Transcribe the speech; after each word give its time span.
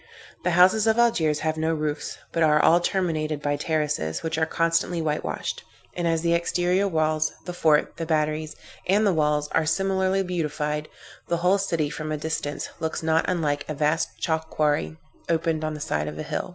The 0.43 0.49
houses 0.57 0.87
of 0.87 0.97
Algiers 0.97 1.41
have 1.41 1.57
no 1.57 1.75
roofs, 1.75 2.17
but 2.31 2.41
are 2.41 2.59
all 2.59 2.79
terminated 2.79 3.39
by 3.39 3.55
terraces, 3.55 4.23
which 4.23 4.35
are 4.39 4.47
constantly 4.47 4.99
whitewashed; 4.99 5.63
and 5.93 6.07
as 6.07 6.23
the 6.23 6.33
exterior 6.33 6.87
walls, 6.87 7.33
the 7.45 7.53
fort, 7.53 7.97
the 7.97 8.07
batteries 8.07 8.55
and 8.87 9.05
the 9.05 9.13
walls 9.13 9.47
are 9.49 9.67
similarly 9.67 10.23
beautified, 10.23 10.89
the 11.27 11.37
whole 11.45 11.59
city, 11.59 11.91
from 11.91 12.11
a 12.11 12.17
distance, 12.17 12.67
looks 12.79 13.03
not 13.03 13.25
unlike 13.27 13.63
a 13.69 13.75
vast 13.75 14.17
chalk 14.17 14.49
quarry 14.49 14.97
opened 15.29 15.63
on 15.63 15.75
the 15.75 15.79
side 15.79 16.07
of 16.07 16.17
a 16.17 16.23
hill. 16.23 16.49